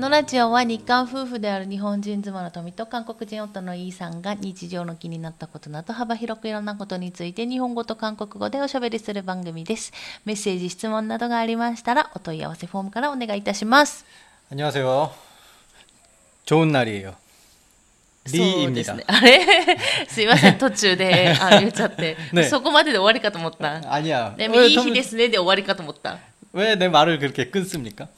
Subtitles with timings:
[0.00, 9.92] のラジオは日韓夫婦である日本人妻の富と韓国人夫のイーさんが日常の気になったことなど幅広くいろんなことについて日本語と韓国語でおしゃべりする番組です。
[10.26, 14.04] メッセージ、質問などがありましたらお問い合わせフォームからお願いいたします。
[14.50, 15.10] 안녕하세요.
[16.44, 17.14] 좋은 날이에요.
[18.26, 18.94] そうです 리입니다.
[18.94, 19.04] ね。
[19.06, 23.80] あれ すいません、途中であ言っちゃって、 ねそこまでで終わりかと思った。
[23.90, 24.36] 아니야.
[24.36, 26.18] でも 왜, いい日 톰- ですねで終わりかと思った。
[26.52, 28.08] 왜 내 말을 그렇게 끊습니까?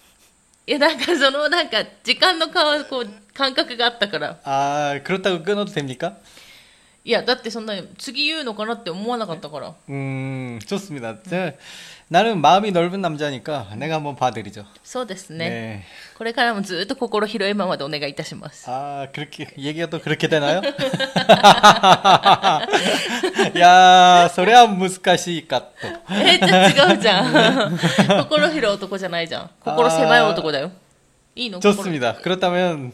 [0.66, 4.38] いや、なんかその、なんか時間のかこう感覚があったから。
[4.44, 6.18] 아 그렇다고 끊어도 됩니까?
[7.04, 9.74] いや、だってそんな次言うのかなって思わなかったから。
[9.88, 11.16] 음 좋습니다.
[11.22, 11.56] 제,
[12.10, 14.64] 나는 마음이 넓은 남자니까 내가 한번 봐드리죠.
[14.82, 15.48] そうですね。
[15.50, 15.82] 네.
[16.16, 18.64] これからもずっと心広いままでお願いいたします。
[18.66, 20.62] 아 그렇게 얘기가 또 그렇게 되나요?
[23.58, 25.88] 야 소리야 무스카시까 또.
[26.14, 27.78] えー、じゃあ違うじゃん。
[28.24, 29.50] 心広い男じゃないじゃん。
[29.60, 30.70] 心狭い男だよ。
[31.34, 32.14] いいの 좋습니다.
[32.16, 32.92] 그렇다면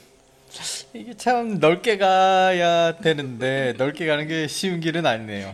[0.93, 5.53] 이게 참 넓게 가야 되는데 넓게 가는 게 쉬운 길은 아니네요.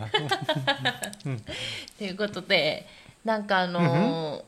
[1.98, 2.86] ということで、
[3.25, 4.45] なんかあの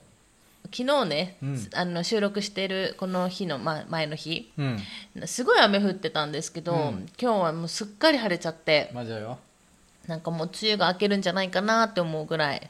[0.71, 4.79] ー、昨日ね、うん、あの収録してるこの日の、ま、前の日、うん、
[5.25, 8.91] すごい雨降ってたんですけど、うん、今日はもうすっかり晴れちゃって
[10.07, 12.61] なんかもう梅雨が明けるんじゃないかなって思うぐらい、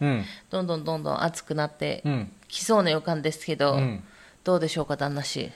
[0.49, 2.03] どんどんどんどん暑くなって
[2.47, 3.79] きそうな予感ですけど、
[4.43, 5.51] どうでしょうか旦那氏。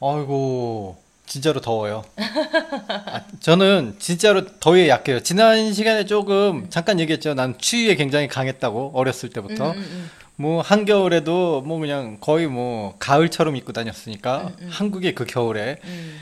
[0.00, 2.04] あいご 진짜로 더워요.
[2.16, 5.20] 아, 저는 진짜로 더위에 약해요.
[5.20, 7.34] 지난 시간에 조금 잠깐 얘기했죠.
[7.34, 9.72] 난 추위에 굉장히 강했다고 어렸을 때부터.
[9.72, 14.68] 음, 음, 음, 뭐 한겨울에도 뭐 그냥 거의 뭐 가을처럼 입고 다녔으니까 음, 음.
[14.70, 16.20] 한국의 그 겨울에 음.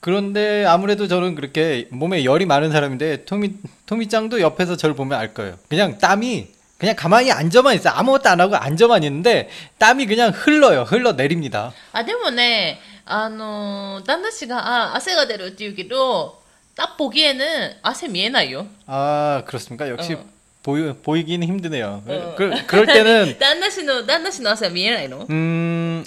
[0.00, 3.54] 그런데 아무래도 저는 그렇게 몸에 열이 많은 사람인데 토미
[3.86, 5.56] 토미짱도 옆에서 저를 보면 알 거예요.
[5.68, 10.82] 그냥 땀이 그냥 가만히 앉아만 있어 아무것도 안 하고 앉아만 있는데 땀이 그냥 흘러요.
[10.82, 11.72] 흘러 내립니다.
[11.92, 16.41] 아, 때문에 あのー旦那氏があ汗が出るって言うけど、
[16.75, 18.65] 딱 보기에는汗見えないよ。
[18.85, 19.89] 아 그렇습니까?
[19.89, 20.23] 역시 어.
[20.63, 22.03] 보이 보이기는 힘드네요.
[22.05, 22.35] 어.
[22.37, 26.03] 그, 그럴 때는 旦那氏の旦那氏の汗は見えないの 음아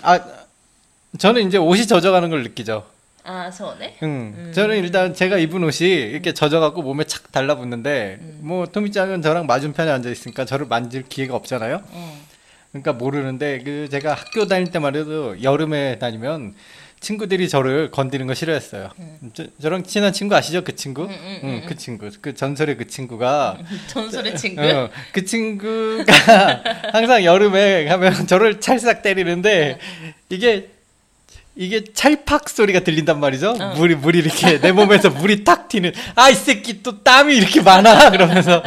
[1.19, 2.85] 저는 이제 옷이 젖어가는 걸 느끼죠.
[3.25, 3.97] ああそうね。
[4.03, 4.51] 응.
[4.55, 10.11] 저는 일단 제가 입은 옷이 이렇게 젖어갖고 몸에 착 달라붙는데 뭐 토미짱은 저랑 맞은편에 앉아
[10.11, 11.83] 있으니까 저를 만질 기회가 없잖아요.
[11.95, 12.13] うん、
[12.73, 16.55] 그러니까 모르는데 그 제가 학교 다닐 때만 해도 여름에 다니면
[17.00, 18.90] 친구들이 저를 건드리는 거 싫어했어요.
[19.34, 20.64] 저, 저랑 친한 친구 아시죠?
[20.64, 21.04] 그 친구?
[21.04, 22.10] 응, 응, 응, 그 친구.
[22.22, 24.62] 그 전설의 그 친구가 전설의 친구.
[24.62, 29.78] 어, 그 친구가 항상 여름에 가면 저를 찰싹 때리는데
[30.30, 30.70] 이게
[31.57, 33.51] 이게 찰팍 소리가 들린단 말이죠.
[33.61, 33.75] 어.
[33.77, 38.09] 물이 물이 이렇게 내 몸에서 물이 탁 튀는 아 이 새끼 또 땀이 이렇게 많아
[38.11, 38.63] 그러면서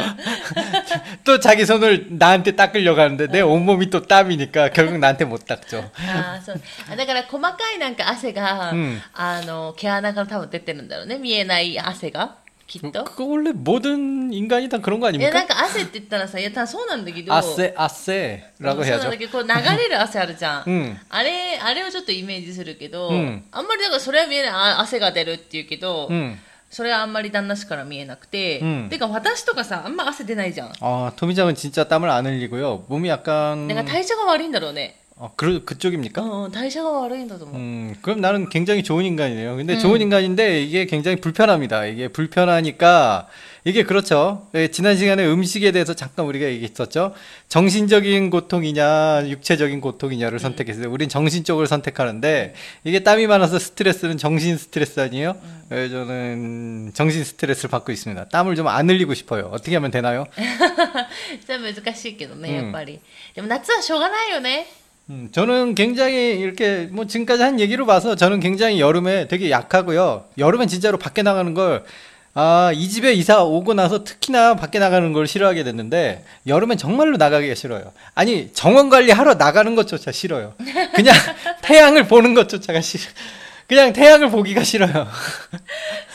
[1.24, 5.90] 또 자기 손을 나한테 닦으려고 하는데 내 온몸이 또 땀이니까 결국 나한테 못 닦죠.
[5.98, 6.60] ああそう
[6.90, 12.36] あだから細かいなんか汗が、うんあの毛穴から多分出てるんだろうね見えない汗が
[12.70, 15.54] きっと 그거 원래 모든 인간이 다 그런 거 いやなん 아닙니까?
[15.54, 19.10] か汗って言ったらさいや多分そうなんだけど 아세 아세라고 そうなん 해야죠.
[19.10, 19.48] だけどこう流
[19.78, 20.98] れる汗あるじゃん、 응.
[21.08, 26.36] あれあれをちょっとイメージするけど、うんあんまりだからそれは見えないあ汗が出るっていうけど、 응.
[26.68, 32.86] それはあんまり旦那氏から見えなくて、うんてか私とかさあんま汗出ないじゃん 아 토미짱은 진짜 땀을 안 흘리고요.
[32.88, 36.20] 몸이 약간 なんか代謝が悪いんだろうね、 어, 그 그쪽입니까?
[36.22, 39.56] うん、代謝が悪いんだと思う、 음, 그럼 나는 굉장히 좋은 인간이네요.
[39.56, 41.86] 근데 좋은 인간인데 이게 굉장히 불편합니다.
[41.86, 43.26] 이게 불편하니까
[43.64, 44.46] 이게 그렇죠.
[44.54, 47.14] 예, 지난 시간에 음식에 대해서 잠깐 우리가 얘기했었죠.
[47.48, 50.90] 정신적인 고통이냐, 육체적인 고통이냐를 선택했어요.
[50.92, 52.54] 우린 정신적으로 선택하는데
[52.84, 55.34] 이게 땀이 많아서 스트레스는 정신 스트레스 아니에요?
[55.72, 58.28] 예, 저는 정신 스트레스를 받고 있습니다.
[58.28, 59.48] 땀을 좀 안 흘리고 싶어요.
[59.50, 60.26] 어떻게 하면 되나요?
[61.46, 63.00] じゃあ難しいけどね、うんやっぱり
[63.34, 64.66] でも夏はしょうがないよね
[65.11, 70.23] 음, 저는 굉장히 이렇게 뭐 지금까지 한 얘기로 봐서 저는 굉장히 여름에 되게 약하고요.
[70.37, 71.83] 여름엔 진짜로 밖에 나가는 걸
[72.33, 77.55] 아, 이 집에 이사 오고 나서 특히나 밖에 나가는 걸 싫어하게 됐는데 여름엔 정말로 나가기가
[77.55, 77.91] 싫어요.
[78.15, 80.53] 아니, 정원 관리하러 나가는 것조차 싫어요.
[80.95, 81.13] 그냥
[81.61, 83.03] 태양을 보는 것조차가 싫어.
[83.67, 85.09] 그냥 태양을 보기가 싫어요.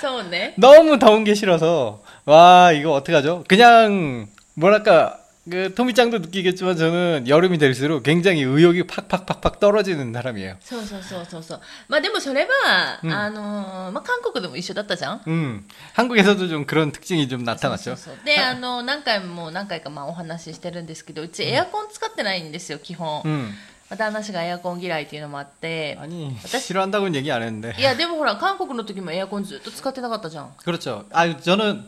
[0.01, 0.55] 서운네.
[0.59, 3.45] 너무 더운 게 싫어서 와, 이거 어떡하죠?
[3.47, 5.19] 그냥 뭐랄까
[5.50, 10.58] 그 토미짱도 느끼겠지만 저는 여름이 될수록 굉장히 의욕이 팍팍팍팍 떨어지는 사람이에요.
[10.62, 17.58] そうそうそうそうそうまあでもそれは、うんあのーまあ、韓国でも一緒だったじゃん 음 한국에서도 좀 그런 특징이 좀 나타났죠.
[17.58, 23.50] そうそうそうであの何回も何回かまあお話ししてるんですけどうちエアコン使ってないんですよ基本、 음
[23.90, 26.60] まあ旦那氏がエアコン嫌いっていうのもあって 아니 어때?
[26.60, 31.06] 싫어한다고는 얘기 안 했는데 いやでもほら韓国の時もエアコンずっと使ってなかったじゃん 그렇죠.
[31.12, 31.84] 아 저는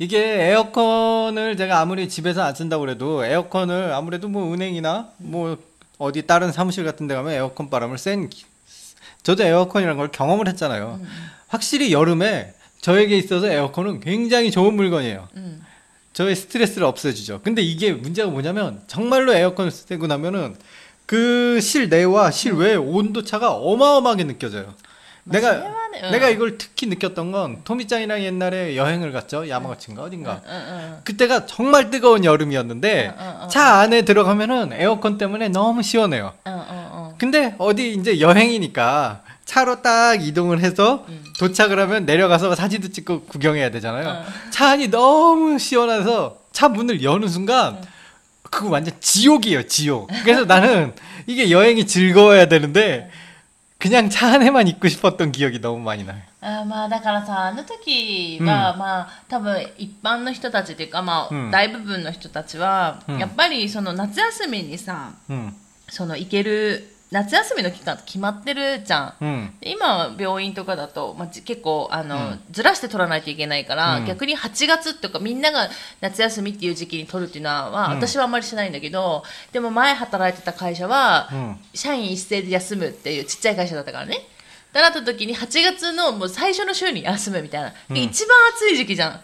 [0.00, 5.58] 이게 에어컨을 제가 아무리 집에서 안 쓴다고 그래도 에어컨을 아무래도 뭐 은행이나 뭐
[5.98, 8.46] 어디 다른 사무실 같은 데 가면 에어컨 바람을 센 기-
[9.22, 10.98] 저도 에어컨이라는 걸 경험을 했잖아요.
[11.48, 15.28] 확실히 여름에 저에게 있어서 에어컨은 굉장히 좋은 물건이에요.
[15.36, 15.62] 음.
[16.14, 17.42] 저의 스트레스를 없애주죠.
[17.42, 20.56] 근데 이게 문제가 뭐냐면 정말로 에어컨을 쓰고 나면은
[21.04, 24.72] 그 실내와 실외의 온도 차가 어마어마하게 느껴져요.
[25.24, 26.10] 내가 맞아요.
[26.12, 29.48] 내가 이걸 특히 느꼈던 건 토미짱이랑 옛날에 여행을 갔죠.
[29.48, 30.40] 야마가치인가 어딘가.
[30.46, 31.00] 응, 응.
[31.04, 33.48] 그때가 정말 뜨거운 여름이었는데 응, 응, 응.
[33.48, 36.32] 차 안에 들어가면은 에어컨 때문에 너무 시원해요.
[36.46, 37.14] 응, 응, 응.
[37.18, 41.24] 근데 어디 이제 여행이니까 차로 딱 이동을 해서 음.
[41.38, 44.08] 도착을 하면 내려가서 사진도 찍고 구경해야 되잖아요.
[44.08, 44.24] 어.
[44.50, 47.80] 차 안이 너무 시원해서 차 문을 여는 순간 어.
[48.50, 50.08] 그거 완전 지옥이에요, 지옥.
[50.24, 50.92] 그래서 나는
[51.26, 53.10] 이게 여행이 즐거워야 되는데
[53.79, 56.21] 그냥 차 안에만 있고 싶었던 기억이 너무 많이 나요.
[56.41, 65.51] あーまあだからさあの時は、まあ多分一般の人たちっていうかまあ、うん大部分の人たちは、うんやっぱりその夏休みにさ 음,
[65.89, 75.68] その行ける 夏休みの期間って決まってるじゃん、うん、今病院とかだと、まあ、結構あの、うん、ずらして取らないといけないから、うん、逆に8月とかみんなが
[76.00, 81.28] 夏休みっていう時期に取るっていうのは、私はあんまりしないんだけどでも前働いてた会社は、
[81.74, 84.18] 社員一斉で休むっていうちっちゃい会社だったからね。
[84.72, 89.20] だなった時に8月のもう最初の週に休むみたいな、一番暑い時期じゃん。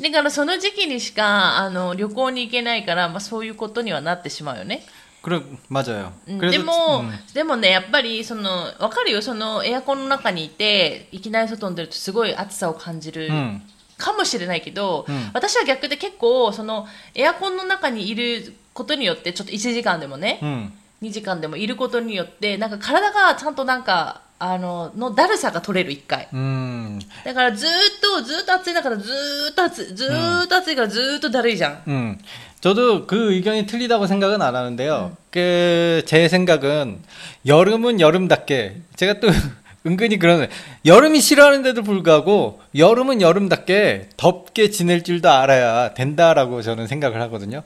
[0.00, 4.84] だからその時期にしかあの旅行に行けないから、まあ、そういうことにはなってしまうよね。
[5.23, 6.13] 그래 맞아요.
[6.27, 8.49] うん 그래서 でも、 음, でもね、やっぱりその
[8.79, 13.61] わかるよ、そのエアコンの中にいて、いきなり外に出るとすごい暑さを感じる 음,
[13.97, 20.71] かもしれないけど、うん私は逆で結構そのエアコンの中にいることによってちょっと1時間でもね、 음.
[21.01, 27.71] 2時間でもいることによってなんか体がちゃんとなんかあののだるさが取れる1回 음, だからずーっ
[28.01, 32.19] とずーっと暑い中でずーっと暑いずーっと暑いからずーっとだるいじゃん 음.
[32.64, 35.14] 저도 그 의견이 틀리다고 생각은 안 하는데요.
[35.30, 36.98] 그, 제 생각은
[37.44, 39.28] 여름은 여름답게, 제가 또
[39.84, 40.48] 은근히 그러는,
[40.86, 47.62] 여름이 싫어하는데도 불구하고 여름은 여름답게 덥게 지낼 줄도 알아야 된다라고 저는 생각을 하거든요.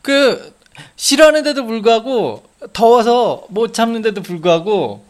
[0.00, 0.54] 그,
[0.96, 2.42] 싫어하는데도 불구하고
[2.72, 5.04] 더워서 못 참는데도 불구하고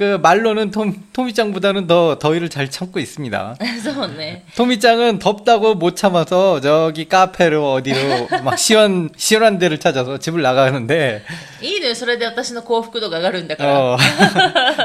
[0.00, 3.56] 그 말로는 톰, 토미짱보다는 더 더위를 잘 참고 있습니다.
[3.82, 11.22] そうね 토미짱은 덥다고 못 참아서 저기 카페로 어디로 막 시원 시원한 데를 찾아서 집을 나가는데
[11.62, 13.96] いいのよそれで私の幸福度が上がるんだから、 어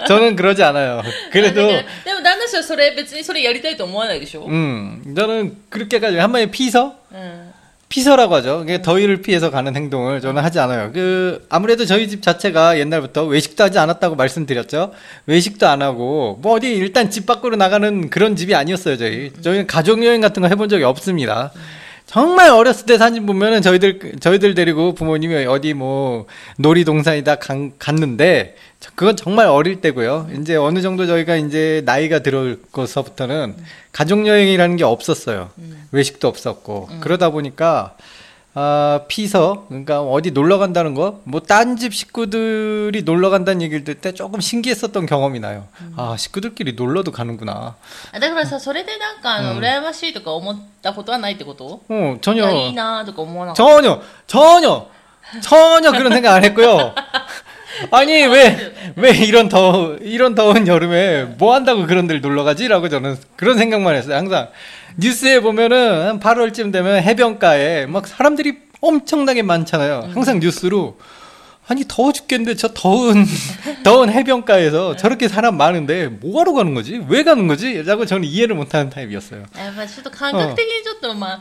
[0.07, 1.01] 저는 그러지 않아요.
[1.01, 1.03] だ
[1.33, 7.51] 그래도 からでも旦那氏はそれ別にそれやりたいと思わないでしょ、 음 저는 그렇게까지 한 번에 피서 うん、
[7.88, 8.62] 피서라고 하죠.
[8.64, 10.90] 이게 더위를 피해서 가는 행동을 저는 하지 않아요.
[10.92, 14.92] 그 아무래도 저희 집 자체가 옛날부터 외식도 하지 않았다고 말씀드렸죠.
[15.26, 18.96] 외식도 안 하고 뭐 어디 일단 집 밖으로 나가는 그런 집이 아니었어요.
[18.96, 21.52] 저희 저희는 가족 여행 같은 거 해본 적이 없습니다.
[22.06, 26.26] 정말 어렸을 때 사진 보면은 저희들 저희들 데리고 부모님이 어디 뭐
[26.58, 30.28] 놀이동산이다 간- 갔는데 저- 그건 정말 어릴 때고요.
[30.40, 33.56] 이제 어느 정도 저희가 이제 나이가 들어서부터는
[33.90, 35.50] 가족 여행이라는 게 없었어요.
[35.90, 37.96] 외식도 없었고 그러다 보니까
[38.55, 44.01] 아, 피서 그러니까 어디 놀러 간다는 거, 뭐 딴 집 식구들이 놀러 간다는 얘기를 들을
[44.01, 45.67] 때 조금 신기했었던 경험이 나요.
[45.95, 47.75] 아, 식구들끼리 놀러도 가는구나.
[48.11, 54.87] あだからさそれでなんかあの、羨ましいとか思ったことはないってこと 어, い 전혀 やいいなとか思わなかった 전혀, 전혀,
[55.41, 56.93] 전혀 그런 생각 안 했고요.
[57.90, 63.16] 아니 왜 왜 이런 더운 이런 더운 여름에 뭐 한다고 그런 데 놀러 가지라고 저는
[63.36, 64.16] 그런 생각만 했어요.
[64.16, 64.48] 항상
[64.96, 70.02] 뉴스에 보면은 8월쯤 되면 해변가에 막 사람들이 엄청나게 많잖아요.
[70.06, 70.10] 음.
[70.14, 70.98] 항상 뉴스로
[71.68, 73.26] 아니 더워 죽겠는데 저 더운
[73.84, 77.02] 더운 해변가에서 저렇게 사람 많은데 뭐하러 가는 거지?
[77.08, 77.82] 왜 가는 거지?
[77.82, 79.44] 라고 저는 이해를 못하는 타입이었어요.
[79.56, 80.54] 아, 저도 감각 어.
[80.54, 81.40] 들리죠 또 막.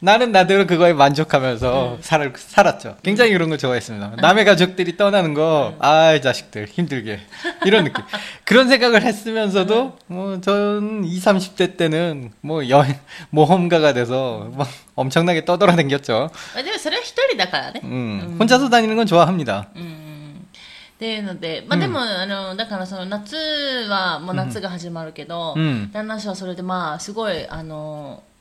[0.00, 2.96] 나는 나대로 그거에 만족하면서 살, 살았죠.
[3.02, 4.16] 굉장히 그런 걸 좋아했습니다.
[4.22, 7.20] 남의 가족들이 떠나는 거, 아이, 자식들, 힘들게.
[7.66, 8.02] 이런 느낌.
[8.44, 12.98] 그런 생각을 했으면서도, 뭐, 전 20, 30대 때는 뭐 여행,
[13.30, 16.30] 모험가가 돼서 막 엄청나게 떠돌아다녔죠.
[16.54, 19.68] まあでもそれは一人だからね、 음, 혼자서 다니는 건 좋아합니다.
[19.76, 20.46] うん
[20.96, 23.34] っていうので、まあ、でも、あのだからその夏
[23.88, 28.22] はもう夏が始まるけど、うん旦那氏はそれでまあすごいあの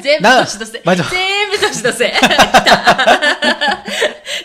[0.00, 0.80] 全部な年のせい。
[0.84, 2.10] まじ全部年のせい。
[2.10, 3.84] 来た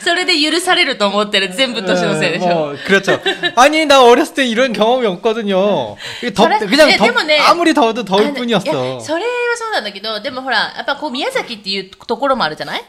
[0.03, 2.47] それで許されると思ってる全部年のせいでしょ。
[2.47, 3.19] 뭐, 그렇죠.
[3.55, 5.95] 아니 나 어렸을 때 이런 경험이 없거든요.
[6.21, 6.59] 이게 덥, 저래?
[6.59, 8.67] 그냥 예, 덥, 때문에- 아무리 더워도 あ 더울 のい 뿐이었어.
[8.67, 12.83] やそれはそうなんだけど、でもほら、やっぱこう宮崎っていうところもあるじゃない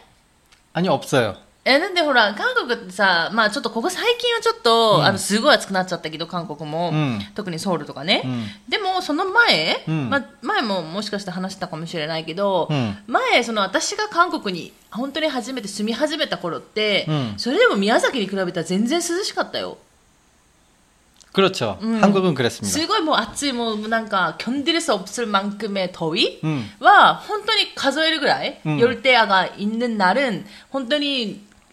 [0.72, 1.36] 아니 없어요.
[1.68, 6.90] え、なんでほら、韓国ってさ、まあちょっとここ最近はちょっと、あの、すごい暑くなっちゃったけど、韓国も。
[6.90, 8.20] うん特にソウルとかね。
[8.22, 19.78] うんでも、その前、うんまあ前ももしかして話したかもしれないけど、うん前、その私が韓国に本当に初めて住み始めた頃って、うんそれでも宮崎に比べたら全然涼しかったよ。
[21.32, 21.78] 그렇죠.
[21.82, 22.00] 음.
[22.00, 22.78] 한국은 그랬습니다.
[22.78, 31.42] すごいもう暑い、もうなんか、견딜수없을만큼의더위 うんは、本当に数えるぐらい、うん 열대야가 있는 날은、本当に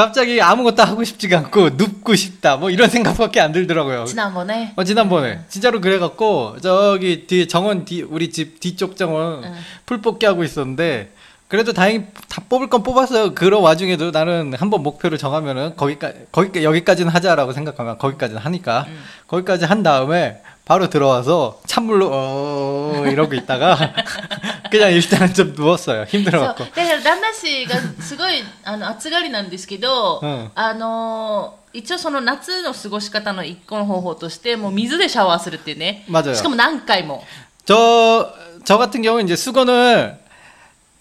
[0.00, 4.06] 갑자기 아무것도 하고 싶지가 않고 눕고 싶다 뭐 이런 생각밖에 안 들더라고요.
[4.06, 4.72] 지난번에?
[4.74, 5.44] 어 지난번에 음.
[5.50, 9.54] 진짜로 그래갖고 저기 뒤에 정원 뒤 우리 집 뒤쪽 정원 음.
[9.84, 11.10] 풀 뽑기 하고 있었는데
[11.48, 13.34] 그래도 다행히 다 뽑을 건 뽑았어요.
[13.34, 19.02] 그런 와중에도 나는 한번 목표를 정하면은 거기까지 거기 여기까지는 하자라고 생각하면 거기까지는 하니까 음.
[19.26, 23.76] 거기까지 한 다음에 바로 들어와서 찬물로 어 이러고 있다가
[24.71, 26.05] 그냥 일단은 좀 누웠어요.
[26.05, 26.21] そう。
[26.23, 26.65] 힘들어갖고.
[26.65, 36.05] だから旦那氏がすごいあの暑がりなんですけど、うんあの一応その夏の過ごし方の一個の方法としてもう水でシャワーするっていうね。
[36.09, 36.33] 맞아요.
[36.33, 37.23] しかも何回も。
[37.65, 38.31] 저,
[38.63, 40.17] 저 같은 경우는 이제 수건을,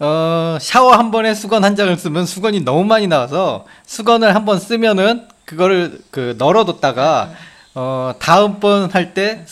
[0.00, 4.59] 어, 샤워 한 번에 수건 한 장을 쓰면 수건이 너무 많이 나와서 수건을 한 번
[4.59, 7.31] 쓰면은 그거를 그 널어뒀다가,
[7.75, 9.45] 어, 다음번 할 때,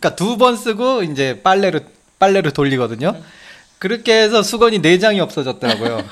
[0.00, 1.80] 그러니까 두 번 쓰고 이제 빨래로,
[2.18, 3.14] 빨래로 돌리거든요.
[3.80, 6.02] 그렇게 해서 수건이 네 장이 없어졌더라고요.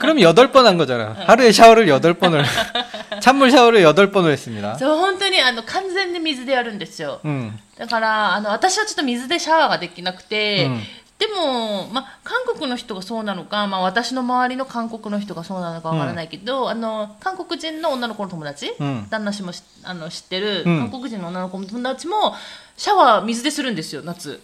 [0.00, 1.14] 그럼 여덟 번 한 거잖아.
[1.26, 2.44] 하루에 샤워를 여덟 번을,
[3.20, 4.76] 찬물 샤워를 여덟 번을 했습니다.
[4.78, 7.20] そう本当にあの完全に水でやるんですよ。
[7.24, 10.80] 음, だからあの私はちょっと水でシャワーができなくて、うん
[11.16, 22.34] でも、まあ、韓国の人がそうなのか、まあ、私の周りの韓国の人がそうなのかわからないけど、あの韓国人の女の子の友達、うん旦那氏もしあの知ってる、うん韓国人の女の子の友達も
[22.76, 24.40] シャワー水でするんですよ夏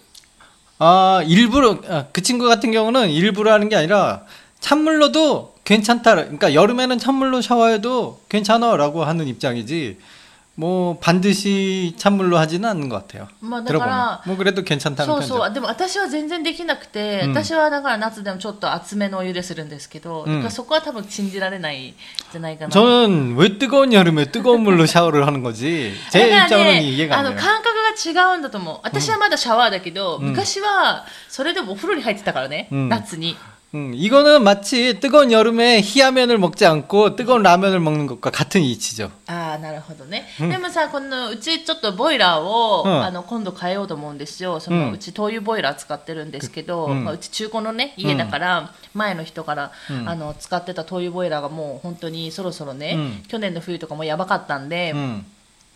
[0.78, 4.24] 아, 일부러, 아, 그 친구 같은 경우는 일부러 하는 게 아니라
[4.60, 6.16] 찬물로도 괜찮다.
[6.16, 8.76] 그러니까 여름에는 찬물로 샤워해도 괜찮아.
[8.76, 9.98] 라고 하는 입장이지.
[10.57, 13.29] 뭐, 반드시 찬물로 하지는 않는 것 같아요.
[13.41, 14.21] まあだから 들어보면.
[14.27, 15.27] 뭐, 그래도 괜찮다는 そう 편이죠.
[15.27, 21.95] そうでも私は全然できなくて、うん私はだから夏でもちょっと厚めのお湯でするんですけど、うんだからそこは多分信じられないん
[22.33, 25.95] じゃないかな 저는 왜 뜨거운 여름에 뜨거운 물로 샤워를 하는 거지?
[26.11, 27.41] 제 だから 입장으로는 ね 이해가 あ 안 の 돼요.
[27.41, 33.35] 感覚が違うんだと思う私はまだシャワーだけど、うん昔はそれでもお風呂に入ってたからね、うん夏に
[33.75, 39.13] 음, 이거는 마치 뜨거운 여름에 희야면을 먹지 않고 뜨거운 라면을 먹는 것과 같은 이치죠.
[39.29, 55.25] ああなるほどね、でもさこのうちちょっとボイラーを、うんあの今度変えようと思うんですよその、ううんち灯油ボイラー使ってるんですけど、うんまあ、うち中古のね家だから、前の人から、うんあの使ってた灯油ボイラーがもう本当にそろそろね、うん去年の冬とかもやばかったんで、 음.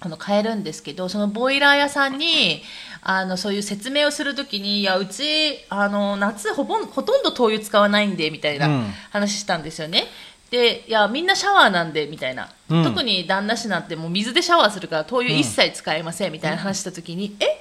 [0.02, 2.64] あの買えるんですけどそのボイラー屋さんに
[3.02, 10.06] あのそういう説明をするときにいやうちあの夏ほぼほとんど灯油使わないんでみたいな話したんですよね。
[10.46, 17.60] うん、でいやみんなシャワーなんでみたいな、うん、特に旦那氏なんてもう水でシャワーするから灯油一切使えませんみたいな話したときに、うん、え？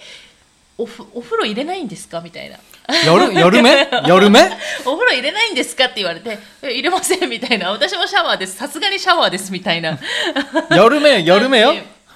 [0.81, 2.21] おふお風呂入れないんですか？
[2.21, 2.57] みたいな。
[3.05, 3.89] 夜 夜目？
[4.07, 4.41] 夜目？
[4.87, 5.87] お風呂入れないんですか？
[5.87, 7.73] って言われて、入れませんみたいな。
[7.73, 8.55] 私もシャワーです。
[8.57, 9.99] さすがにシャワーですみたいな。
[10.71, 11.21] 夜目？
[11.25, 11.75] 夜目よ？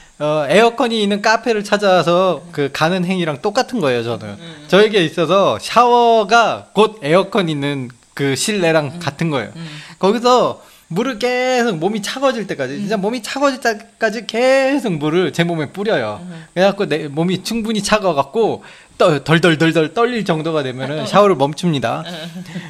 [0.19, 4.03] 어, 에어컨이 있는 카페를 찾아서 그 가는 행위랑 똑같은 거예요.
[4.03, 4.37] 저는
[4.67, 9.51] 저에게 있어서 샤워가 곧 에어컨 있는 그 실내랑 같은 거예요.
[9.97, 16.21] 거기서 물을 계속 몸이 차가워질 때까지 진짜 몸이 차가워질 때까지 계속 물을 제 몸에 뿌려요.
[16.53, 18.63] 그래갖고 내 몸이 충분히 차가워갖고
[18.97, 22.03] 떠- 덜덜덜덜 떨릴 정도가 되면은 샤워를 멈춥니다.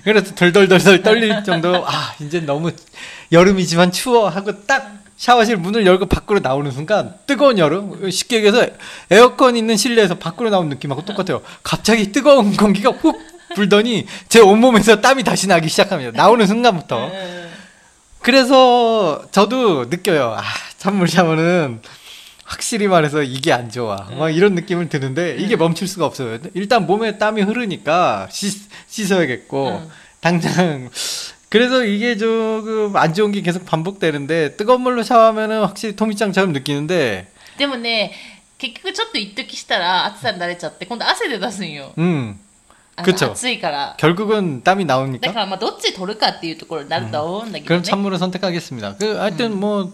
[0.05, 2.71] 그래서 덜덜덜덜 떨릴 정도 아 이제 너무
[3.31, 8.65] 여름이지만 추워 하고 딱 샤워실 문을 열고 밖으로 나오는 순간 뜨거운 여름 쉽게 얘기해서
[9.11, 11.43] 에어컨 있는 실내에서 밖으로 나온 느낌하고 똑같아요.
[11.61, 13.15] 갑자기 뜨거운 공기가 훅
[13.53, 16.11] 불더니 제 온몸에서 땀이 다시 나기 시작합니다.
[16.17, 17.05] 나오는 순간부터.
[17.05, 17.51] うん
[18.21, 20.35] 그래서 저도 느껴요.
[20.37, 20.43] 아,
[20.77, 21.81] 찬물 샤워는
[22.43, 24.07] 확실히 말해서 이게 안 좋아.
[24.17, 26.39] 막 이런 느낌을 드는데 이게 멈출 수가 없어요.
[26.55, 29.89] 일단 몸에 땀이 흐르니까 씻, 씻어야겠고 응.
[30.19, 30.89] 당장
[31.50, 38.12] 그래서 이게 조금 안 좋은 게 계속 반복되는데 뜨거운 물로 샤워하면은 확실히 토미짱처럼 느끼는데 でもね、
[38.58, 41.92] 結局ちょっと一時したら暑さに慣れちゃって、今度汗で出すんよ。
[41.98, 42.38] 음
[42.96, 43.94] あの 그쵸 暑いから。
[43.98, 45.32] 결국은 땀이 だ 나옵니까?
[45.32, 47.84] からまあどっち取るかっていうところになるとは思うんだけど 그럼 ね。
[47.84, 48.96] 찬물을 선택하겠습니다.
[48.96, 49.92] 그 하여튼 뭐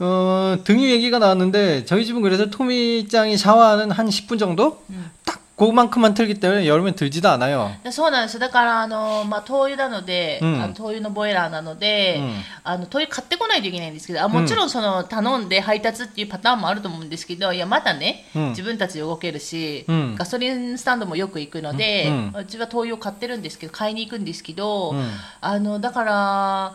[0.00, 4.82] 어, 등유 얘기가 나왔는데 저희 집은 그래서 토미짱이 샤워하는 한 10분 정도
[5.24, 7.72] 딱 그만큼만 틀기 때문에 여름엔 들지도 않아요.
[7.82, 26.74] でそうなんですよだからあの、まあ、灯油なので、うんあの灯油のボイラーなので、うんあの灯油買ってこないといけないんですけどあもちろんその頼んで配達っていうパターンもあると思うんですけどいやまだね、うん自分たちで動けるし、うんガソリンスタンドもよく行くので、うんうちは灯油を買ってるんですけど買いに行くんですけど、うんあのだから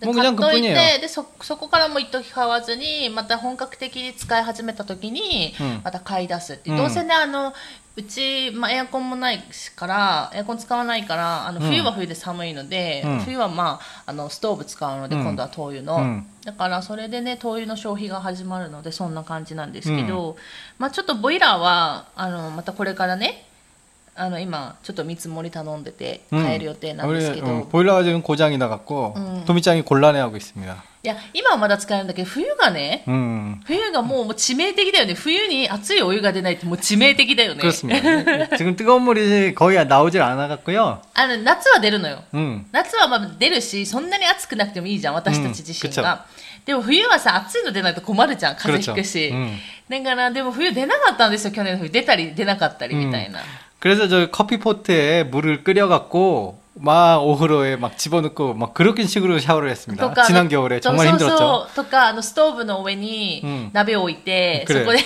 [0.00, 7.52] 買っといてでそそこからも一時買わずにまた本格的に使い始めた時に、また買い出すって、どうせねあの
[7.96, 9.42] うち、まあ、エアコンもない
[9.76, 20.36] からエアコン使わないからあの冬は冬で寒いので、うん、冬は、まあ、あのストーブ使うので、今度は灯油の、うん、だからそれでね灯油の消費が始まるのでそんな感じなんですけど、
[20.78, 23.49] まあ、ちょっとボイラーはあのまたこれからね
[24.17, 29.43] あの今ちょっと見積もり頼んでて買える予定なんですけど、 우리, 음, 보일러가 지금 고장이 나갖고 음.
[29.45, 30.83] 도미짱이 곤란해하고 있습니다.
[31.03, 38.55] いや今はまだ使えるんだけど冬がね 음 冬がもうもう致命的だよね冬に熱いお湯が出ないってもう致命的だよね 그렇습니다.
[38.57, 41.01] 지금 뜨거운 물이 거의 나오질 않아갖고요.
[41.13, 46.25] あの夏は出るのよ 음 夏はまあ出るしそんなに暑くなくてもいいじゃん私たち自身うんが、
[46.65, 49.35] でも冬はさ暑いの出ないと困るじゃん風邪ひくし、 그렇죠.
[49.35, 49.57] 음.
[49.87, 53.41] だからでも冬出なかったんですよ去年の冬出たり出なかったりみたいな、
[53.79, 60.09] 그래서 저 커피포트에 물을 끓여갖고 막 오후로에 막 집어넣고 막 그렇게 식으로 샤워를 했습니다.
[60.09, 61.37] とか 지난 겨울에 そう 정말 そう 힘들었죠.
[61.37, 64.79] そうとかあのストーブの上にうん鍋を置いて、 그래.
[64.79, 64.99] そこで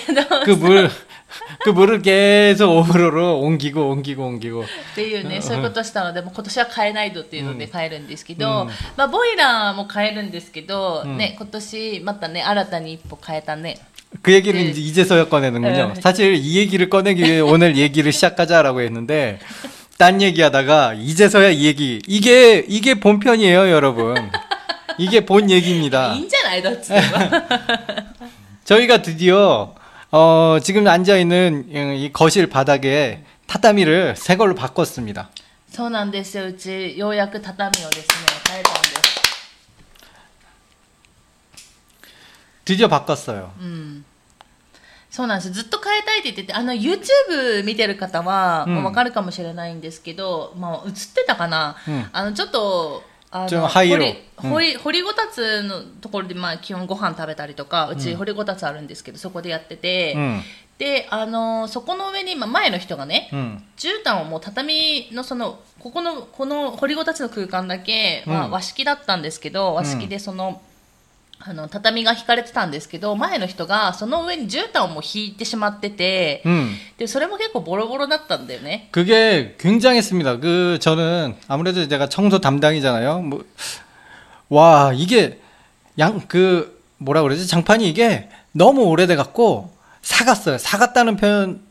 [0.44, 0.90] 그 물,
[1.62, 4.62] 그 물을 계속 오후로로 옮기고 옮기고 옮기고.
[4.62, 13.78] っていうね、そういうことしたので、もう今年は買えないとっていうので買えるんですけど、うんまあ、ボイラーも買えるんですけど、うんね、今年またね、新たに一歩変えたね。
[14.21, 14.69] 그 얘기를 네.
[14.69, 15.93] 이제서야 꺼내는군요.
[15.93, 16.01] 네.
[16.01, 19.39] 사실 이 얘기를 꺼내기 위해 오늘 얘기를 시작하자라고 했는데
[19.97, 24.15] 딴 얘기하다가 이제서야 이 얘기 이게 이게 본편이에요, 여러분.
[24.97, 26.13] 이게 본 얘기입니다.
[26.17, 26.93] 인젠 알았지.
[28.65, 29.75] 저희가 드디어
[30.11, 31.65] 어, 지금 앉아 있는
[31.97, 35.29] 이 거실 바닥에 타타미를 새 걸로 바꿨습니다.
[35.71, 36.55] 저는 안 됐어요.
[36.55, 38.33] 지 요약 타타미였습니다.
[38.49, 39.04] 말도 안 돼요.
[42.64, 43.50] 드디어 바꿨어요.
[43.60, 44.04] うん
[45.10, 53.02] そうなんですずっと変えたいって言っててあの YouTube 見てる方は、うんまあわかるかもしれないんですけど、まあ、映ってたかな、うんあのちょっと
[53.32, 60.42] あちょっとの灰色掘りうん掘り掘りごたつのところで、まあ、基本ご飯食べたりとかうちうん掘りごたつあるんですけど、そこでやってて、 음,
[60.78, 70.62] であのそこの上に、まあ、前の人がね、 음, 絨毯をもう畳のそのここのこの掘りごたつの空間だけ、まあ、うん和式だったんですけど、和式でその
[71.42, 76.74] あの畳が引かれてたんですけど前の人がその上に絨毯をもう引いてしまってて、 음.
[76.98, 80.36] でそれも結構ボロボロだったんだよね 그게 굉장했습니다.
[80.38, 83.20] 그 저는 아무래도 제가 청소 담당이잖아요.
[83.22, 83.44] 뭐,
[84.50, 85.40] 와 이게
[85.98, 90.58] 양 그 뭐라 그러지 장판이 이게 너무 오래돼 갖고 사갔어요.
[90.58, 91.62] 사갔다는 표현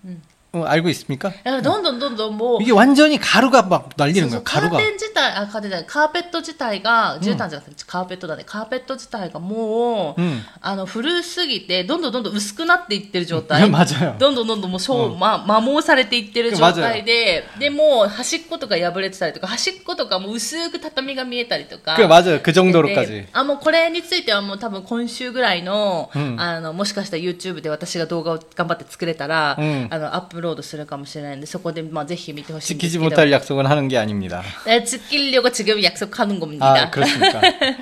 [0.54, 1.34] 어, 알고 있습니 까?
[1.44, 4.42] 야, 던던 던던 뭐 이게 완전히 가루가 막 날리는 거예 요.
[4.46, 4.78] 가루 가.
[4.78, 10.14] 카펫 지타 아 카펫 카펫 지타가 지타 아니라 카펫だね.카펫 지타가 뭐
[10.62, 14.18] あの古すぎて던던 던던薄くなっていってる状態.맞아 요.
[14.18, 22.40] 던던 던던 뭐消磨摩耗されていってる状態ででも端っことか破れてたりとか端っことかもう薄く畳が見えたりとか.그 맞아 요.
[22.42, 23.26] 그 정도로까 지.
[23.32, 29.58] 아, 뭐これについてはもう多分今週ぐらいのあのもしかしたら YouTube で私が動画を頑張って作れたらあ
[29.98, 33.03] のアップ ロードするかもしれないんで、そこで、まあ、ぜひ見てほしいんで 지키지 すけど。
[33.05, 34.43] 못할 약속은 하는 게 아닙니다.
[34.65, 36.65] 네, 지키려고 지금 약속하는 겁니다.
[36.83, 37.41] 아 그렇습니까?
[37.41, 37.75] で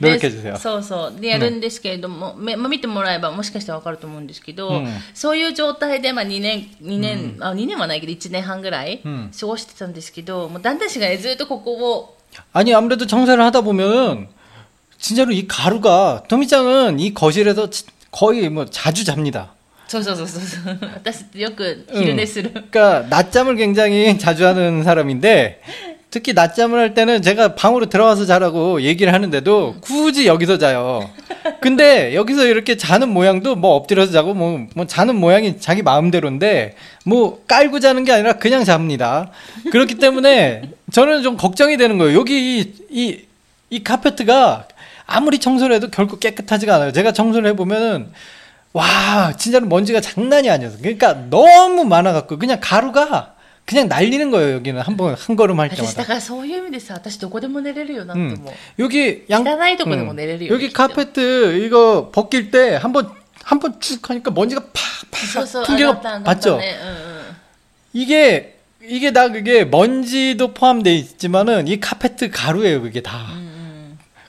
[0.00, 0.56] 노력해 주세요.
[0.56, 12.16] そうそうでやるんですけれども、めまあ、見てもらえばもしかしたら分かると思うんですけど、うんそういう状態で、まあ、2年2年、あ2年はないけど1年半ぐらいうん過ごしてたんですけど、もう旦那氏がねずっとここを
[12.52, 14.28] 아니 아무래도 청소를 하다 보면은
[14.98, 19.52] 진짜로 이 가루가 도미짱은 이 거실에서 지- 거의 뭐 자주 잡니다.
[19.88, 25.60] そうそうそうそ うそう私よく昼寝する、 그러니까 낮잠을 굉장히 자주 하는 사람인데
[26.14, 31.10] 특히 낮잠을 할 때는 제가 방으로 들어와서 자라고 얘기를 하는데도 굳이 여기서 자요.
[31.60, 37.42] 근데 여기서 이렇게 자는 모양도 뭐 엎드려서 자고 뭐, 뭐 자는 모양이 자기 마음대로인데 뭐
[37.48, 39.32] 깔고 자는 게 아니라 그냥 잡니다.
[39.72, 42.16] 그렇기 때문에 저는 좀 걱정이 되는 거예요.
[42.16, 43.20] 여기 이, 이,
[43.70, 44.68] 이 카페트가
[45.06, 46.92] 아무리 청소를 해도 결코 깨끗하지가 않아요.
[46.92, 48.12] 제가 청소를 해보면은
[48.72, 50.78] 와 진짜로 먼지가 장난이 아니었어.
[50.78, 53.34] 그러니까 너무 많아갖고 그냥 가루가
[53.64, 54.56] 그냥 날리는 거예요.
[54.56, 56.06] 여기는 한 번 한 걸음 할 私だ 때마다.
[56.06, 58.54] からそういう意味でさ私どこでも寝れるよなって思う、 음.
[58.78, 63.10] 여기 양 汚いとこでも寝れるよ、 여기 카페트 이거 벗길 때 한번
[63.44, 64.62] 한 번 쭉 하니까 먼지가
[65.14, 66.56] そうそう 팍팍 上が 풍기가 った上がった 맞죠?
[66.58, 67.24] ねうんうん
[67.94, 68.56] 이게
[68.86, 72.82] 이게 다 그게 먼지도 포함돼 있지만은 이 카페트 가루예요.
[72.82, 73.28] 그게 다.
[73.32, 73.47] うんうん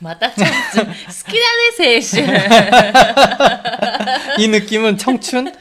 [0.00, 0.92] またちょっと好
[1.28, 1.44] きだ
[1.76, 2.24] ね青春
[4.38, 5.52] 이 느낌은 청춘?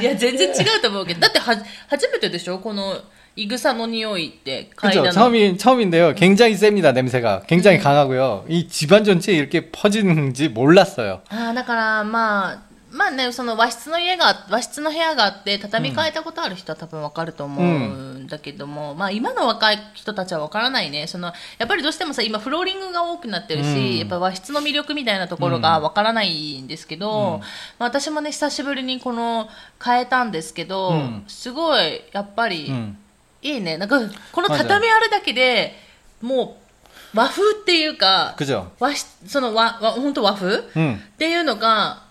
[0.00, 1.56] いや全然違うと思うけどだっては
[1.88, 3.00] 初めてでしょこの
[3.36, 5.02] いぐさの匂いって嗅い 그죠?
[5.02, 6.14] だの 처음이, 처음인데요.
[6.14, 7.42] 굉장히 셉니다, 냄새가.
[7.46, 8.46] 굉장히 강하고요.
[8.48, 11.22] 이 집안 전체에 이렇게 퍼지는지 몰랐어요.
[11.28, 17.65] あーだからまあ まあねその和室の家が和室の部屋があって畳み替えたことある人は多分わかると思う
[18.19, 21.07] んだけども、うん、まあ今の若い人たちはわからないね。
[21.07, 27.45] そのやっぱりどうしてもさ今フローリングが多くなってるし、うん、やっぱ和室の魅力みたいなところがわからないんですけど、うん、ま
[27.79, 29.47] あ、私もね久しぶりにこの
[29.83, 30.93] 変えたんですけど、
[31.27, 32.71] すごいやっぱり、
[33.41, 33.77] いいね。
[33.77, 33.99] なんか
[34.33, 35.75] この畳あるだけで
[36.21, 36.57] も
[37.13, 38.35] う和風っていうか
[38.79, 38.91] 和
[39.27, 40.61] その和和本当和風、っ
[41.17, 42.10] ていうのが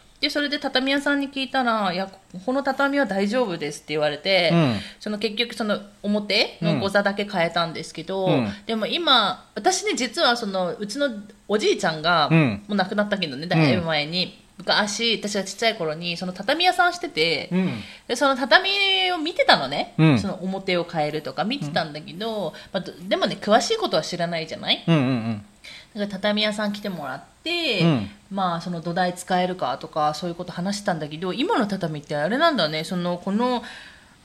[0.21, 2.09] でそれで畳屋さんに聞いたら「いや
[2.45, 11.09] この畳は大丈夫です」って言われて、うん、その結局その表の誤座だけ変えたんですけど、うん、でも今私ね実はそのうちの
[11.47, 14.39] おじいちゃんが、もう亡くなったけどねだいぶ前に。
[14.57, 17.71] 昔私がちっちゃい頃にその畳屋さんしてて、うん、
[18.07, 25.45] でその畳を見てたのね、うん、その表を変えるとか見てたんだけど、うん、まあ、でもね詳しいことは知らないじゃない、うんうんうん。
[25.94, 33.62] だから畳屋さん来てもらって、うんまあその土台使えるかとかそういうこと話してたんだけど今の畳ってあれなんだねそのこの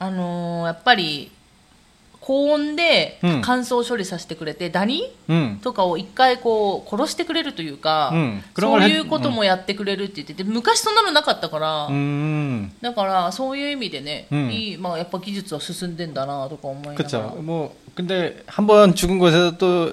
[0.00, 1.30] あのーやっぱり
[2.20, 5.58] 高温でうん乾燥処理させてくれて、ダニ 음.
[5.60, 12.70] とかを一回こう殺してくれるというか、うんそういうこともやってくれるって言ってて昔そんなのなかったから、 음.
[12.80, 17.42] だからそういう意味でね、うんいいまあ、やっぱ技術は進んでんだなとか思いながら 그렇죠.
[17.42, 19.92] 뭐 근데 한 번 죽은 곳에서 또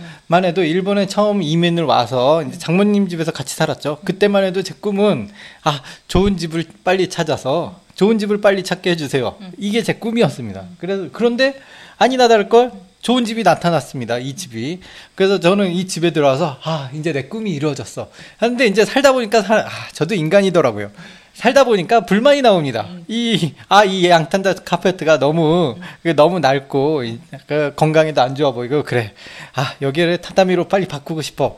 [0.31, 3.97] 만 해도 일본에 처음 이민을 와서 장모님 집에서 같이 살았죠.
[4.05, 5.29] 그때만 해도 제 꿈은
[5.65, 9.35] 아 좋은 집을 빨리 찾아서 좋은 집을 빨리 찾게 해주세요.
[9.57, 10.63] 이게 제 꿈이었습니다.
[10.79, 11.59] 그래서 그런데
[11.97, 14.19] 아니나 다를 걸 좋은 집이 나타났습니다.
[14.19, 14.79] 이 집이.
[15.15, 18.09] 그래서 저는 이 집에 들어와서 아 이제 내 꿈이 이루어졌어.
[18.37, 20.91] 하는데 이제 살다 보니까 살- 아, 저도 인간이더라고요.
[21.33, 22.87] 살다 보니까 불만이 나옵니다.
[23.07, 28.83] 이, 아, 이 양탄자 카페트가 너무, 그 너무 낡고, 이- 그 건강에도 안 좋아 보이고,
[28.83, 29.13] 그래.
[29.55, 31.57] 아, 여기를 타타미로 빨리 바꾸고 싶어.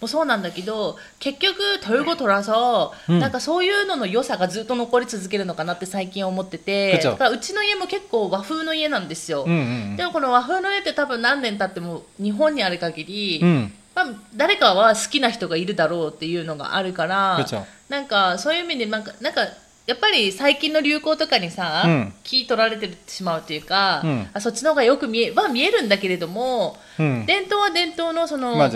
[0.00, 9.62] もそうなんだけど結局取る後取らそなんかそういうのの良さがずっと残り続けるのかなって最近思っててだからうちの家も結構和風の家なんですよ、うんう
[9.94, 13.72] ん、でもこの和風の家って多分何年経っても日本にある限り、うん。
[13.94, 14.06] まあ、
[14.36, 17.46] 誰かは好きな人がいるだろうっていうのがあるから
[17.88, 19.40] なんかそういう意味でなんかなんか
[19.86, 28.70] やっぱり最近の流行とかにさ、うん、気取られてしまうというか、うん、あそっちの方がよく見えは見えるんだけれども、うん、伝統は伝統のその、まあ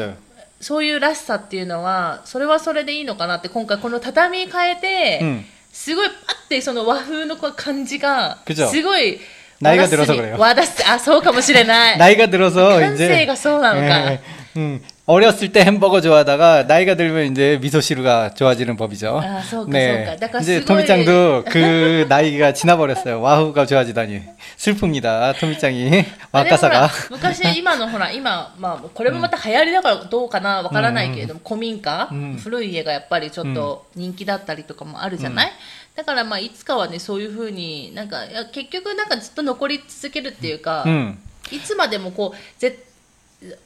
[0.62, 5.46] そういうらしさっていうのはそれはそれでいいのかなって今回この畳変えて、 음.
[5.72, 6.14] すごいパ
[6.46, 9.20] ッてその和風のこう感じが 그죠 すごい
[9.60, 14.22] 나이가 和田 들어서 に 그래요 和田すあそうかもしれない 나이가 들어서 感 이제 性がそうなのか、 예,
[14.56, 19.20] 음, 어렸을 때 햄버거 좋아하다가 나이가 들면 이제 미소시루가 좋아지는 법이죠.
[19.24, 20.18] 아, 소가, 소가.
[20.22, 23.22] 약간 이제 스고이- 토미짱도 그 나이가 지나버렸어요.
[23.22, 24.22] 와후가 좋아지다니
[24.58, 25.38] 슬픕니다.
[25.40, 35.52] 토미짱이 あれほら 와카사가 昔今のほら今、まあ、これもまた流行りだからどうかなわからないけれども、古民家、うん古い家がやっぱりちょっと人気だったりとかもあるじゃない、
[35.96, 41.18] だからまあいつかはねそういうふうになんかいや結局なんかずっと残り続けるっていうか、 음,
[41.52, 42.78] いつまでもこうぜ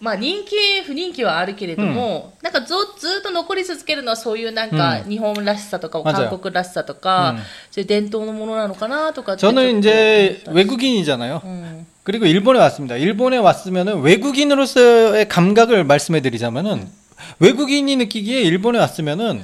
[0.02, 7.38] まあ、人気不人気はあるけれども、なんかずずっと残り続けるのはそういうなんかうん日本らしさとか 맞아요 韓国らしさとか、うん
[7.72, 11.41] そういう伝統のものなのかなとかってちょっと 저는 이제 외국인이잖아요.
[11.45, 12.98] うん、 그리고 일본에 왔습니다.
[12.98, 16.89] 일본에 왔으면은 외국인으로서의 감각을 말씀해 드리자면은
[17.39, 19.43] 외국인이 느끼기에 일본에 왔으면은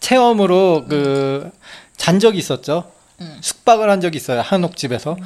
[0.00, 1.50] 체험으로 그
[1.96, 2.90] 잔 적이 있었죠.
[3.20, 3.38] 음.
[3.40, 4.40] 숙박을 한 적이 있어요.
[4.40, 5.16] 한옥집에서.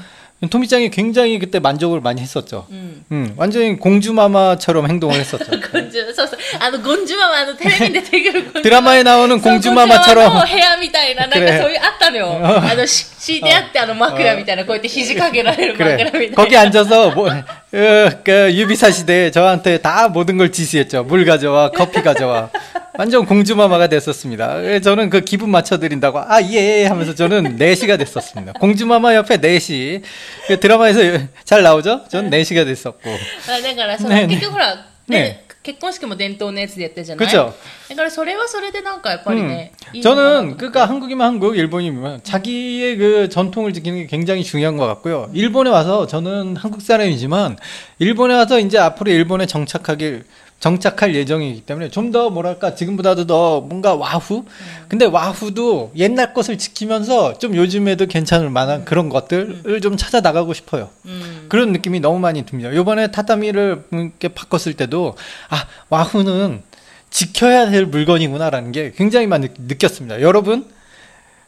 [0.51, 2.67] 토미짱이 굉장히 그때 만족을 많이 했었죠.
[2.71, 3.05] うん。
[3.11, 5.47] 음, 완전히 공주마마처럼 행동을 했었죠.
[5.73, 6.39] ゴンジュそうそう。
[6.61, 12.39] あの、ゴンジュママ、あの、テレビに出てくる ゴンジュママ 드라마에 나오는 そうゴンジュマ 공주마마처럼 マの部屋みたいな、なんか 그래 そういう、あったのよ。
[12.41, 16.37] あの、し敷いてあって、あの、枕みたいな、こうやって肘掛けられる枕 그래 みたいな。
[16.37, 21.03] 거기 앉아서 뭐 어, 그 유비사 시대에 저한테 다 모든 걸 지시했죠.
[21.03, 22.51] 물 가져와, 커피 가져와.
[22.99, 24.55] 완전 공주마마가 됐었습니다.
[24.57, 28.53] 그래서 저는 그 기분 맞춰드린다고 아 예 하면서 저는 4시가 됐었습니다.
[28.55, 30.03] 공주마마 옆에 4시
[30.49, 31.01] 그 드라마에서
[31.45, 32.05] 잘 나오죠?
[32.09, 33.11] 전 4시가 됐었고
[33.49, 37.55] あだからその、ねえねえ結局ほら、ねね、 結婚式も伝統のやつでやってるじゃない 그죠?
[37.89, 44.87] だからそれはそれでなんかやっぱりね、いいのかなと 저는 思って 그러니까 한국이면 한국, 일본이면 자기의 그 전통을 지키는 게 굉장히 중요한 것
[44.87, 45.31] 같고요.
[45.33, 47.57] 일본에 와서 저는 한국 사람이지만
[47.99, 50.25] 일본에 와서 이제 앞으로 일본에 정착하길
[50.68, 54.46] 정착할 예정이기 때문에 좀 더 뭐랄까 지금보다도 더 뭔가 와후.
[54.88, 60.90] 근데 와후도 옛날 것을 지키면서 좀 요즘에도 괜찮을 만한 그런 것들을 좀 찾아 나가고 싶어요.
[61.06, 62.74] うん、 그런 느낌이 너무 많이 듭니다.
[62.74, 65.16] 요번에 타타미를 이렇게 바꿨을 때도
[65.50, 66.62] 아 와후는
[67.10, 70.22] 지켜야 될 물건이구나라는 게 굉장히 많이 느- 느꼈습니다.
[70.22, 70.66] 여러분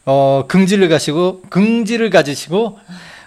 [0.05, 2.79] 어 긍지를 가시고 긍지를 가지시고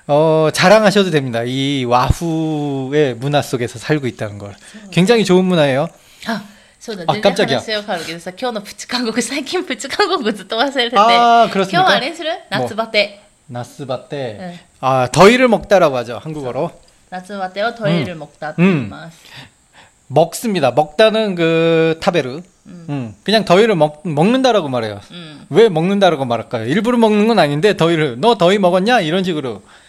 [0.07, 1.43] 어 자랑하셔도 됩니다.
[1.45, 4.55] 이 와후의 문화 속에서 살고 있다는 걸
[4.91, 5.87] 굉장히 좋은 문화예요.
[6.27, 6.41] あ
[6.79, 11.83] そうだあ全然깜짝이야 話は変わるけどさ今日のプチ韓国最近プチ韓国ずっと忘れてて 아 今日 그렇습니까?
[11.83, 14.59] はあれにする夏バテ、 나스바 때 응.
[14.81, 16.71] 아 더위를 먹다라고 하죠 한국어로
[17.09, 19.17] 夏バテをトイレ먹다って言います、
[20.07, 20.71] 먹습니다.
[20.71, 22.41] 먹다는 그 타베르.
[22.65, 24.99] 음, 그냥 더위를 먹, 먹는다라고 말해요.
[25.11, 26.65] うん、 왜 먹는다라고 말할까요?
[26.65, 29.61] 일부러 먹는 건 아닌데 더위를 너 더위 먹었냐 이런 식으로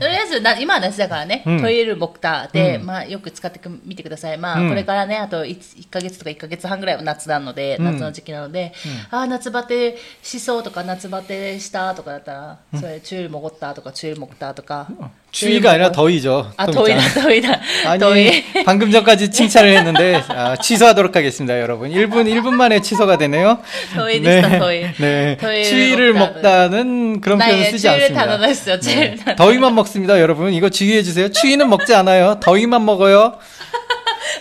[0.00, 1.60] とりあえず、な今は夏だからね、うん。
[1.60, 2.86] トイレモクターで、うん。
[2.86, 4.38] まあ、よく使ってみてください。
[4.38, 4.68] まあ、うん。
[4.70, 7.84] これからね、あと 1, 1ヶ月とか1ヶ月半ぐらいは夏なので、うん。
[7.84, 8.72] 夏の時期なので、
[9.10, 14.88] ああ、夏バテしそうとか、夏バテしたとかだったら、それ、チュールモゴったとか、チュールモクターとか。
[15.31, 16.73] 추위가 아니라 더위죠 あ、 토미짱.
[16.73, 17.59] トイだ、トイだ。
[17.85, 18.43] 아니 トイ。
[18.65, 21.91] 방금 전까지 칭찬을 했는데 아, 취소하도록 하겠습니다, 여러분.
[21.91, 23.59] 1분 1분 만에 취소가 되네요.
[23.95, 24.85] 더위 됐다, 더위.
[24.97, 25.35] 네.
[25.41, 26.33] 더위를 추위를 먹다는.
[26.41, 28.25] 먹다는 그런 표현 네, 쓰지 추위를 않습니다.
[28.27, 29.35] 타다했어요, 추위를 타다.
[29.35, 30.53] 더위만 먹습니다, 여러분.
[30.53, 31.29] 이거 주의해 주세요.
[31.29, 32.39] 추위는 먹지 않아요.
[32.39, 33.37] 더위만 먹어요.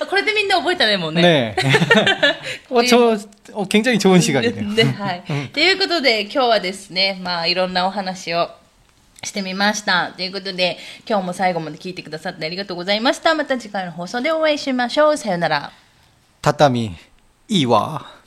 [0.08, 1.22] これでみんな覚えたね、もうね。
[1.22, 1.56] 네.
[2.70, 3.18] 어, 저
[3.52, 4.74] 어, 굉장히 좋은 시간이네요.
[4.76, 5.22] ではい。
[5.52, 8.48] ということで、今日はですね、まあ、いろんなお話を
[9.23, 10.13] してみました。
[10.15, 10.77] ということで、
[11.07, 13.33] 今日も最後まで聞いてくださってありがとうございました。
[13.35, 15.17] また次回の放送でお会いしましょう。
[15.17, 15.71] さよなら。
[16.41, 16.95] 畳、
[17.47, 18.18] いいわ。